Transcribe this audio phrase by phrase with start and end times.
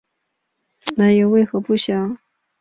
[0.97, 2.17] 来由为何不详。